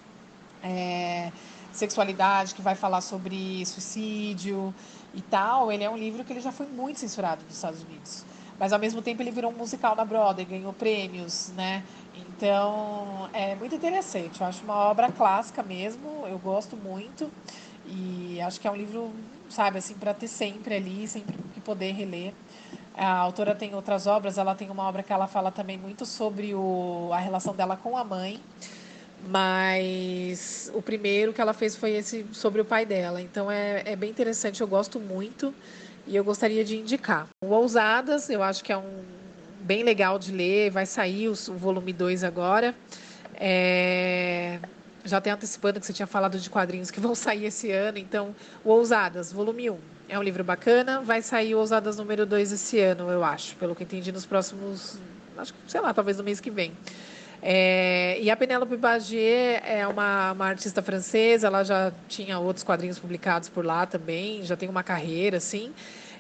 [0.64, 1.32] é,
[1.72, 4.74] sexualidade, que vai falar sobre suicídio
[5.14, 8.26] e tal, ele é um livro que ele já foi muito censurado nos Estados Unidos.
[8.60, 11.82] Mas ao mesmo tempo ele virou um musical na Broadway, ganhou prêmios, né?
[12.14, 14.42] Então é muito interessante.
[14.42, 17.32] Eu acho uma obra clássica mesmo, eu gosto muito
[17.86, 19.12] e acho que é um livro,
[19.50, 22.34] sabe, assim, para ter sempre ali, sempre que poder reler.
[22.96, 26.54] A autora tem outras obras, ela tem uma obra que ela fala também muito sobre
[26.54, 28.42] o, a relação dela com a mãe
[29.28, 33.22] mas o primeiro que ela fez foi esse sobre o pai dela.
[33.22, 35.54] Então é, é bem interessante, eu gosto muito
[36.08, 37.28] e eu gostaria de indicar.
[37.44, 39.04] O Ousadas, eu acho que é um
[39.62, 42.74] bem legal de ler, vai sair o, o volume 2 agora.
[43.36, 44.60] É,
[45.06, 48.36] já até antecipando que você tinha falado de quadrinhos que vão sair esse ano, então
[48.64, 49.74] o Ousadas, volume 1.
[49.74, 53.56] Um, é um livro bacana, vai sair o Ousadas número 2 esse ano, eu acho,
[53.58, 54.98] pelo que entendi nos próximos,
[55.38, 56.74] acho que, sei lá, talvez no mês que vem.
[57.42, 63.00] É, e a Penélope Bagier é uma, uma, artista francesa, ela já tinha outros quadrinhos
[63.00, 65.72] publicados por lá também, já tem uma carreira, assim.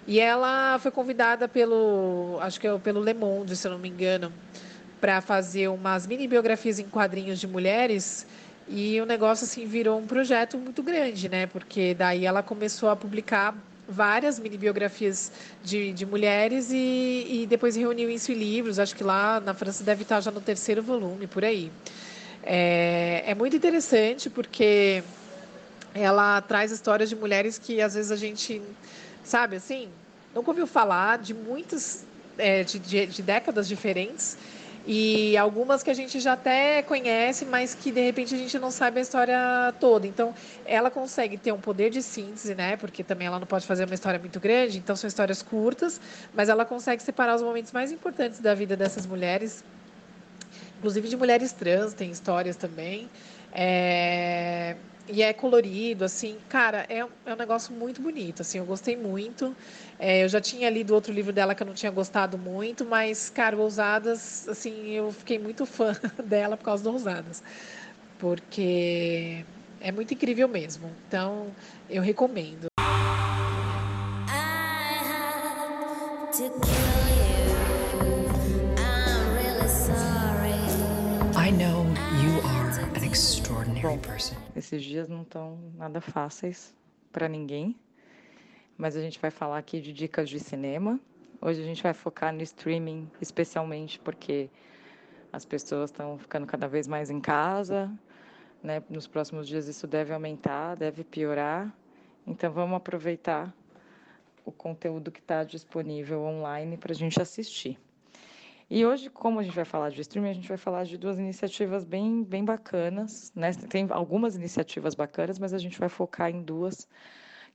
[0.08, 3.90] E ela foi convidada pelo, acho que é pelo Le Monde, se eu não me
[3.90, 4.32] engano,
[5.02, 8.26] para fazer umas mini biografias em quadrinhos de mulheres.
[8.68, 11.48] E o negócio assim virou um projeto muito grande, né?
[11.48, 13.56] Porque daí ela começou a publicar
[13.89, 15.32] várias mini biografias
[15.63, 18.80] de, de mulheres e, e depois reuniu isso em livros.
[18.80, 21.71] Acho que lá na França deve estar já no terceiro volume, por aí.
[22.43, 25.04] É, é muito interessante porque
[25.93, 28.62] ela traz histórias de mulheres que às vezes a gente,
[29.23, 29.89] sabe assim,
[30.34, 32.06] nunca ouviu falar, de muitas,
[32.38, 34.38] é, de, de, de décadas diferentes
[34.91, 38.71] e algumas que a gente já até conhece, mas que de repente a gente não
[38.71, 40.08] sabe a história toda.
[40.08, 40.34] Então,
[40.65, 42.75] ela consegue ter um poder de síntese, né?
[42.75, 46.02] Porque também ela não pode fazer uma história muito grande, então são histórias curtas,
[46.34, 49.63] mas ela consegue separar os momentos mais importantes da vida dessas mulheres,
[50.80, 53.08] inclusive de mulheres trans, tem histórias também.
[53.54, 54.75] É...
[55.12, 59.56] E é colorido, assim, cara, é, é um negócio muito bonito, assim, eu gostei muito.
[59.98, 63.28] É, eu já tinha lido outro livro dela que eu não tinha gostado muito, mas,
[63.30, 65.93] cara, Ousadas, assim, eu fiquei muito fã
[66.24, 67.41] dela por causa do Ousadas,
[68.19, 69.45] porque
[69.82, 70.91] é muito incrível mesmo.
[71.08, 71.56] Então,
[71.89, 72.69] eu recomendo.
[83.82, 83.98] Bom,
[84.58, 86.76] esses dias não estão nada fáceis
[87.13, 87.80] para ninguém,
[88.78, 91.00] mas a gente vai falar aqui de dicas de cinema.
[91.42, 94.50] Hoje a gente vai focar no streaming, especialmente porque
[95.32, 97.89] as pessoas estão ficando cada vez mais em casa,
[98.62, 98.84] né?
[98.89, 101.74] Nos próximos dias isso deve aumentar, deve piorar.
[102.28, 103.56] Então vamos aproveitar
[104.44, 107.80] o conteúdo que está disponível online para a gente assistir.
[108.72, 111.18] E hoje, como a gente vai falar de streaming, a gente vai falar de duas
[111.18, 113.32] iniciativas bem, bem bacanas.
[113.36, 113.52] Né?
[113.52, 116.88] Tem algumas iniciativas bacanas, mas a gente vai focar em duas,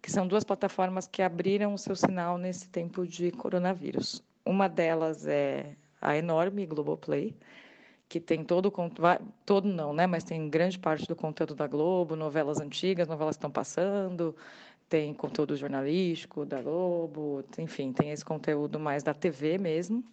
[0.03, 4.24] que são duas plataformas que abriram o seu sinal nesse tempo de coronavírus.
[4.44, 7.33] Uma delas é a enorme Globoplay,
[8.09, 8.90] que tem todo o
[9.46, 13.38] todo não, né, mas tem grande parte do conteúdo da Globo, novelas antigas, novelas que
[13.38, 14.35] estão passando,
[14.88, 20.05] tem conteúdo jornalístico da Globo, enfim, tem esse conteúdo mais da TV mesmo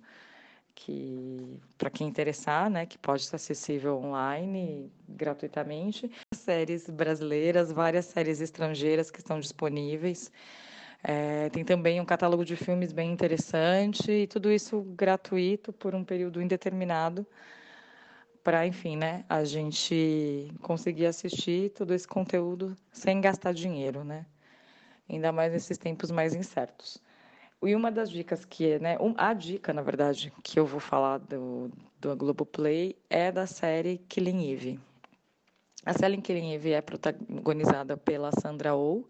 [0.75, 6.11] que para quem interessar, né, que pode ser acessível online gratuitamente.
[6.33, 10.31] Séries brasileiras, várias séries estrangeiras que estão disponíveis.
[11.03, 16.03] É, tem também um catálogo de filmes bem interessante e tudo isso gratuito por um
[16.03, 17.25] período indeterminado
[18.43, 24.25] para, enfim, né, a gente conseguir assistir todo esse conteúdo sem gastar dinheiro, né?
[25.09, 27.01] Ainda mais nesses tempos mais incertos.
[27.63, 31.71] E uma das dicas que, né, a dica, na verdade, que eu vou falar do,
[31.99, 34.79] do Globoplay é da série Killing Eve.
[35.85, 39.03] A série Killing Eve é protagonizada pela Sandra Oh,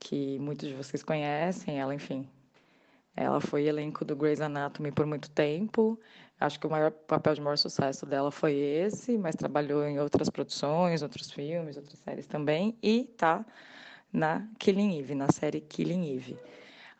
[0.00, 1.78] que muitos de vocês conhecem.
[1.78, 2.28] Ela, enfim,
[3.14, 5.96] ela foi elenco do Grey's Anatomy por muito tempo.
[6.40, 10.28] Acho que o maior papel de maior sucesso dela foi esse, mas trabalhou em outras
[10.28, 12.76] produções, outros filmes, outras séries também.
[12.82, 13.46] E tá
[14.12, 16.36] na Killing Eve, na série Killing Eve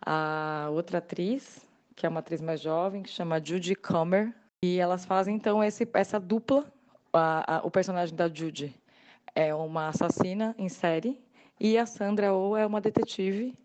[0.05, 5.05] a outra atriz, que é uma atriz mais jovem, que chama Judy Comer, e elas
[5.05, 6.65] fazem então esse, essa dupla.
[7.13, 8.75] A, a, o personagem da Judy
[9.35, 11.19] é uma assassina em série
[11.59, 13.57] e a Sandra Oh é uma detetive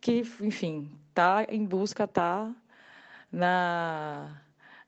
[0.00, 2.54] que, enfim, tá em busca, tá
[3.32, 4.42] na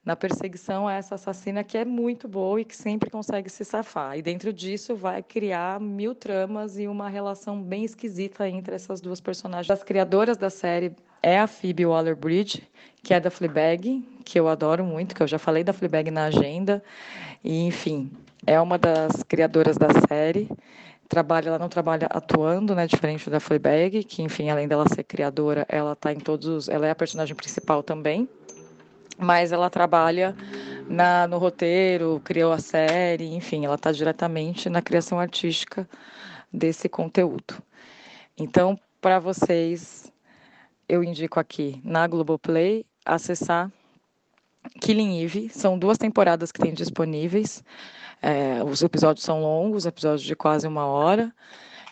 [0.05, 4.17] na perseguição a essa assassina que é muito boa e que sempre consegue se safar.
[4.17, 9.21] E dentro disso vai criar mil tramas e uma relação bem esquisita entre essas duas
[9.21, 9.71] personagens.
[9.71, 12.67] As criadoras da série é a Phoebe Waller-Bridge,
[13.01, 16.25] que é da Fleabag, que eu adoro muito, que eu já falei da Fleabag na
[16.25, 16.83] agenda.
[17.41, 18.11] E, enfim,
[18.45, 20.49] é uma das criadoras da série.
[21.07, 25.65] Trabalha, ela não trabalha atuando, né, diferente da Fleabag, que, enfim, além dela ser criadora,
[25.69, 28.27] ela tá em todos os, ela é a personagem principal também
[29.17, 30.35] mas ela trabalha
[30.87, 35.87] na, no roteiro, criou a série, enfim, ela está diretamente na criação artística
[36.51, 37.61] desse conteúdo.
[38.37, 40.11] Então, para vocês,
[40.87, 43.71] eu indico aqui na Globoplay acessar
[44.79, 45.49] Killing Eve.
[45.49, 47.63] São duas temporadas que tem disponíveis.
[48.21, 51.33] É, os episódios são longos, episódios de quase uma hora.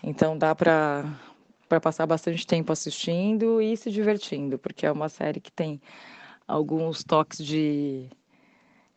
[0.04, 1.06] Então dá para
[1.68, 5.80] para passar bastante tempo assistindo e se divertindo, porque é uma série que tem
[6.52, 8.10] alguns toques de,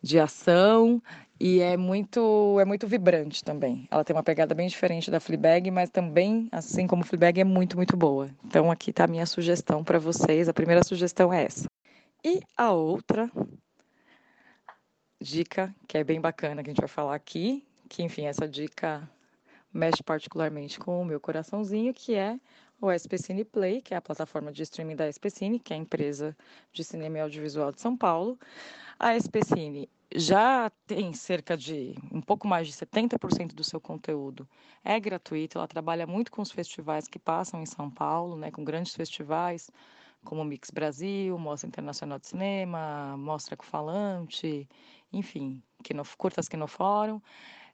[0.02, 1.00] de ação
[1.38, 3.86] e é muito é muito vibrante também.
[3.90, 7.76] Ela tem uma pegada bem diferente da Fleabag, mas também, assim como Fleabag, é muito,
[7.76, 8.28] muito boa.
[8.44, 10.48] Então aqui está a minha sugestão para vocês.
[10.48, 11.66] A primeira sugestão é essa.
[12.24, 13.30] E a outra
[15.20, 19.08] dica, que é bem bacana que a gente vai falar aqui, que enfim, essa dica
[19.72, 22.38] mexe particularmente com o meu coraçãozinho, que é
[22.86, 26.36] o SPCine Play, que é a plataforma de streaming da SPCine, que é a empresa
[26.72, 28.38] de cinema e audiovisual de São Paulo.
[28.98, 34.48] A SPCine já tem cerca de um pouco mais de 70% do seu conteúdo
[34.84, 35.58] é gratuito.
[35.58, 39.70] Ela trabalha muito com os festivais que passam em São Paulo, né, com grandes festivais
[40.24, 44.68] como o Mix Brasil, Mostra Internacional de Cinema, Mostra com Falante,
[45.12, 45.62] enfim,
[46.16, 47.20] curtas no fórum.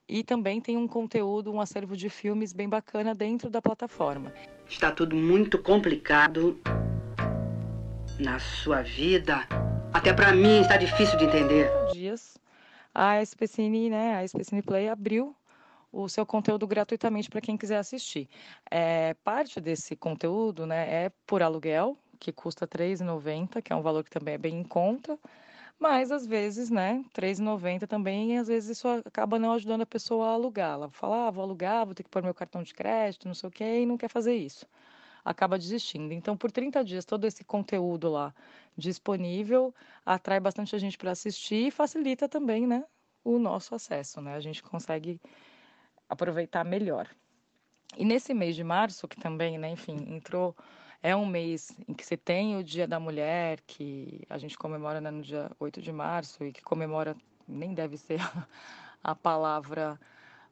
[0.07, 4.33] E também tem um conteúdo, um acervo de filmes bem bacana dentro da plataforma.
[4.67, 6.59] Está tudo muito complicado
[8.19, 9.47] na sua vida.
[9.93, 11.69] Até para mim está difícil de entender.
[11.93, 12.37] Dias,
[12.93, 15.35] a SPCine, né, a SPCine Play abriu
[15.91, 18.29] o seu conteúdo gratuitamente para quem quiser assistir.
[18.69, 23.81] É, parte desse conteúdo né, é por aluguel, que custa R$ 3,90, que é um
[23.81, 25.17] valor que também é bem em conta.
[25.81, 30.33] Mas às vezes, né, R$3,90 também, às vezes isso acaba não ajudando a pessoa a
[30.33, 30.73] alugar.
[30.73, 33.49] Ela fala, ah, vou alugar, vou ter que pôr meu cartão de crédito, não sei
[33.49, 34.67] o quê, e não quer fazer isso.
[35.25, 36.13] Acaba desistindo.
[36.13, 38.31] Então, por 30 dias, todo esse conteúdo lá
[38.77, 39.73] disponível
[40.05, 42.85] atrai bastante gente para assistir e facilita também, né,
[43.23, 44.35] o nosso acesso, né?
[44.35, 45.19] A gente consegue
[46.07, 47.09] aproveitar melhor.
[47.97, 50.55] E nesse mês de março, que também, né, enfim, entrou
[51.03, 55.01] é um mês em que se tem o Dia da Mulher, que a gente comemora
[55.01, 57.15] né, no dia 8 de março, e que comemora,
[57.47, 58.19] nem deve ser
[59.03, 59.99] a palavra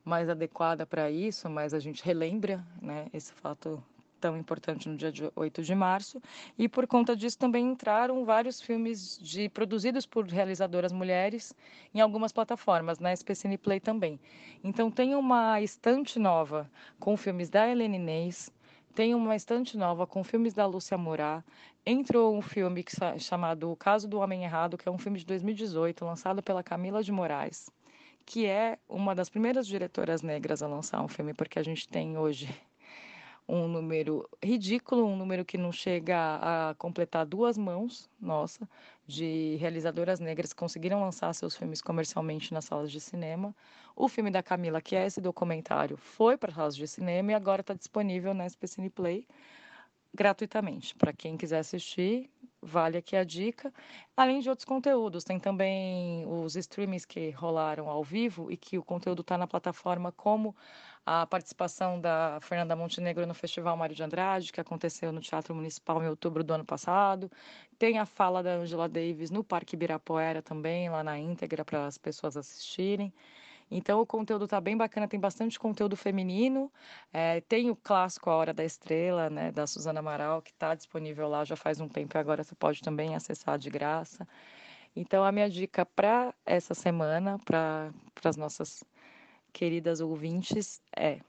[0.04, 3.84] mais adequada para isso, mas a gente relembra né, esse fato
[4.20, 6.22] tão importante no dia 8 de março,
[6.58, 11.54] e por conta disso também entraram vários filmes de produzidos por realizadoras mulheres
[11.94, 14.20] em algumas plataformas, na SPCine Play também.
[14.64, 16.70] Então tem uma estante nova
[17.00, 18.52] com filmes da Helene Inês,
[18.94, 21.44] tem uma estante nova com filmes da Lúcia Moura.
[21.86, 25.26] Entrou um filme que, chamado O Caso do Homem Errado, que é um filme de
[25.26, 27.70] 2018, lançado pela Camila de Moraes,
[28.26, 32.18] que é uma das primeiras diretoras negras a lançar um filme, porque a gente tem
[32.18, 32.50] hoje
[33.50, 38.70] um número ridículo, um número que não chega a completar duas mãos, nossa,
[39.08, 43.56] de realizadoras negras que conseguiram lançar seus filmes comercialmente nas salas de cinema.
[43.96, 47.36] O filme da Camila, que é esse documentário, foi para as salas de cinema e
[47.36, 49.28] agora está disponível na SPCine Play
[50.14, 50.96] gratuitamente.
[50.96, 52.30] Para quem quiser assistir,
[52.62, 53.74] vale aqui a dica.
[54.16, 58.84] Além de outros conteúdos, tem também os streamings que rolaram ao vivo e que o
[58.84, 60.56] conteúdo está na plataforma, como
[61.12, 66.04] a participação da Fernanda Montenegro no Festival Mário de Andrade, que aconteceu no Teatro Municipal
[66.04, 67.32] em outubro do ano passado.
[67.80, 71.98] Tem a fala da Angela Davis no Parque Ibirapuera também, lá na íntegra, para as
[71.98, 73.12] pessoas assistirem.
[73.72, 76.72] Então o conteúdo está bem bacana, tem bastante conteúdo feminino.
[77.12, 81.28] É, tem o clássico A Hora da Estrela, né, da Suzana Amaral, que está disponível
[81.28, 84.28] lá já faz um tempo e agora você pode também acessar de graça.
[84.96, 87.92] Então a minha dica para essa semana, para
[88.24, 88.84] as nossas
[89.52, 91.20] queridas ouvintes, é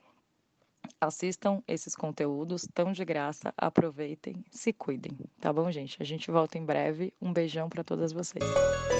[1.01, 5.97] assistam esses conteúdos, tão de graça, aproveitem, se cuidem, tá bom, gente?
[6.01, 7.13] A gente volta em breve.
[7.21, 8.45] Um beijão para todas vocês.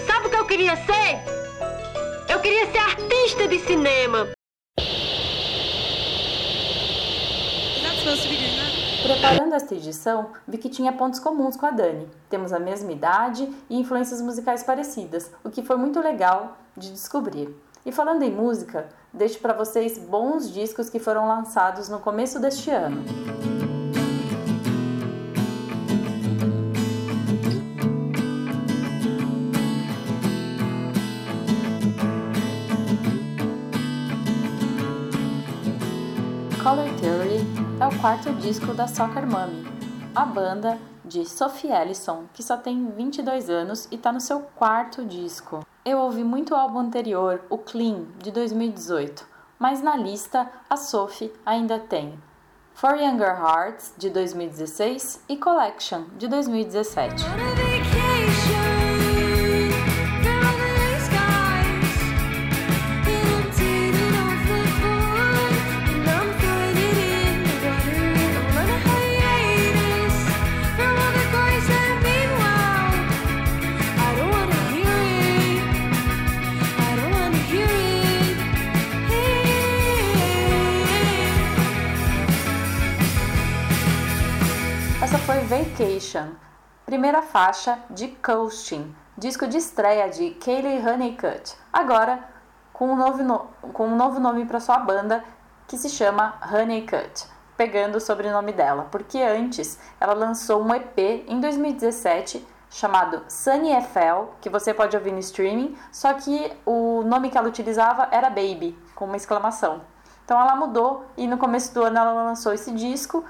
[0.07, 1.21] Sabe o que eu queria ser?
[2.33, 4.29] Eu queria ser artista de cinema.
[9.03, 12.09] Preparando esta edição, vi que tinha pontos comuns com a Dani.
[12.29, 17.55] Temos a mesma idade e influências musicais parecidas, o que foi muito legal de descobrir.
[17.85, 22.71] E falando em música, deixo para vocês bons discos que foram lançados no começo deste
[22.71, 23.05] ano.
[36.63, 37.41] Color Theory
[37.81, 39.67] é o quarto disco da Soccer Mommy,
[40.15, 45.05] a banda de Sophie Ellison, que só tem 22 anos e está no seu quarto
[45.05, 45.67] disco.
[45.83, 49.27] Eu ouvi muito o álbum anterior, o Clean, de 2018,
[49.59, 52.19] mas na lista a Sophie ainda tem
[52.75, 57.25] For Younger Hearts, de 2016, e Collection, de 2017.
[85.51, 86.29] Vacation,
[86.87, 92.23] primeira faixa de Coasting, disco de estreia de Kayleigh Honeycutt, agora
[92.73, 93.49] com um novo, no...
[93.73, 95.25] com um novo nome para sua banda
[95.67, 97.27] que se chama Honeycutt,
[97.57, 100.97] pegando o sobrenome dela, porque antes ela lançou um EP
[101.27, 107.29] em 2017 chamado Sunny FL, que você pode ouvir no streaming, só que o nome
[107.29, 109.81] que ela utilizava era Baby, com uma exclamação.
[110.25, 113.25] Então ela mudou e no começo do ano ela lançou esse disco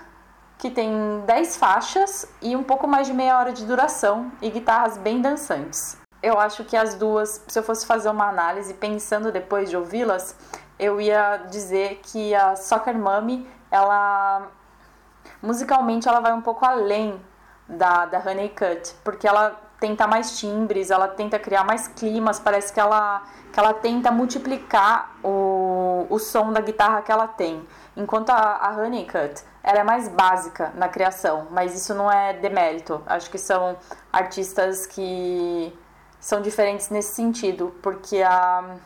[0.60, 4.98] que tem 10 faixas e um pouco mais de meia hora de duração e guitarras
[4.98, 5.96] bem dançantes.
[6.22, 10.36] Eu acho que as duas, se eu fosse fazer uma análise pensando depois de ouvi-las,
[10.78, 14.48] eu ia dizer que a Soccer Mommy, ela
[15.42, 17.18] musicalmente ela vai um pouco além
[17.66, 22.78] da da Honeycutt, porque ela tenta mais timbres, ela tenta criar mais climas, parece que
[22.78, 23.22] ela
[23.52, 27.66] que ela tenta multiplicar o, o som da guitarra que ela tem.
[27.96, 33.02] Enquanto a, a Honeycutt, ela é mais básica na criação, mas isso não é demérito.
[33.06, 33.76] Acho que são
[34.12, 35.76] artistas que
[36.20, 38.76] são diferentes nesse sentido, porque a,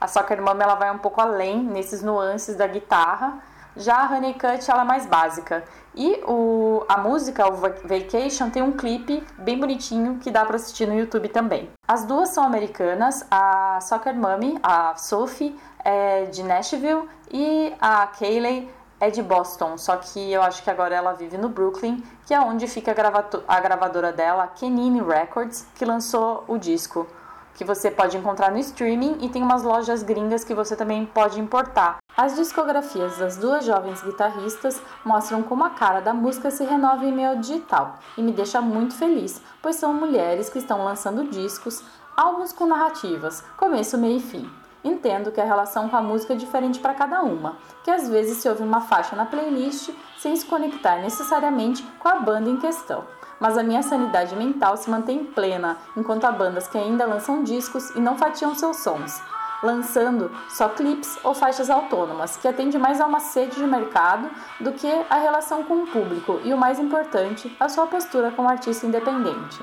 [0.00, 3.38] a Soccer Mom ela vai um pouco além nesses nuances da guitarra,
[3.76, 5.62] já a Honeycutt ela é mais básica.
[5.94, 10.86] E o, a música, o Vacation, tem um clipe bem bonitinho que dá para assistir
[10.86, 11.68] no YouTube também.
[11.86, 18.68] As duas são americanas, a Soccer Mommy, a Sophie, é de Nashville e a Kayleigh
[19.00, 22.40] é de Boston, só que eu acho que agora ela vive no Brooklyn, que é
[22.40, 27.06] onde fica a, a gravadora dela, Kenine Records, que lançou o disco,
[27.54, 31.40] que você pode encontrar no streaming e tem umas lojas gringas que você também pode
[31.40, 31.99] importar.
[32.16, 37.12] As discografias das duas jovens guitarristas mostram como a cara da música se renova em
[37.12, 41.82] meio digital e me deixa muito feliz, pois são mulheres que estão lançando discos,
[42.16, 44.50] álbuns com narrativas, começo, meio e fim.
[44.82, 48.38] entendo que a relação com a música é diferente para cada uma, que às vezes
[48.38, 53.04] se ouve uma faixa na playlist sem se conectar necessariamente com a banda em questão.
[53.38, 57.90] Mas a minha sanidade mental se mantém plena, enquanto há bandas que ainda lançam discos
[57.90, 59.20] e não fatiam seus sons,
[59.62, 64.30] lançando só clips ou faixas autônomas, que atende mais a uma sede de mercado
[64.60, 68.48] do que a relação com o público e, o mais importante, a sua postura como
[68.48, 69.60] artista independente.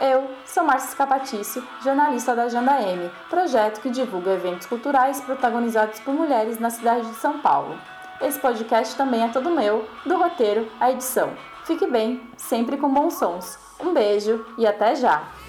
[0.00, 6.12] Eu sou Márcia Capatício, jornalista da Agenda M, projeto que divulga eventos culturais protagonizados por
[6.12, 7.78] mulheres na cidade de São Paulo.
[8.20, 11.30] Esse podcast também é todo meu, do roteiro à edição.
[11.64, 13.58] Fique bem, sempre com bons sons.
[13.78, 15.41] Um beijo e até já!